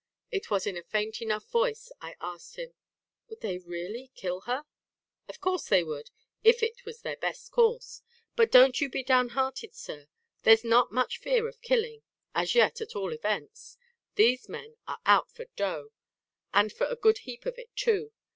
It 0.31 0.49
was 0.49 0.65
in 0.65 0.75
a 0.77 0.81
faint 0.81 1.21
enough 1.21 1.47
voice 1.51 1.91
I 2.01 2.15
asked 2.19 2.55
him: 2.55 2.73
"Would 3.27 3.41
they 3.41 3.59
really 3.59 4.09
kill 4.15 4.41
her?" 4.49 4.65
"Of 5.29 5.39
course 5.39 5.67
they 5.67 5.83
would; 5.83 6.09
if 6.43 6.63
it 6.63 6.83
was 6.85 7.01
their 7.01 7.17
best 7.17 7.51
course. 7.51 8.01
But 8.35 8.51
don't 8.51 8.81
you 8.81 8.89
be 8.89 9.03
downhearted, 9.03 9.75
Sir. 9.75 10.07
There's 10.41 10.63
not 10.63 10.91
much 10.91 11.19
fear 11.19 11.47
of 11.47 11.61
killing 11.61 12.01
as 12.33 12.55
yet 12.55 12.81
at 12.81 12.95
all 12.95 13.13
events. 13.13 13.77
These 14.15 14.49
men 14.49 14.75
are 14.87 14.97
out 15.05 15.29
for 15.29 15.45
dough; 15.55 15.91
and 16.51 16.73
for 16.73 16.87
a 16.87 16.95
good 16.95 17.19
heap 17.19 17.45
of 17.45 17.59
it, 17.59 17.69
too. 17.75 18.11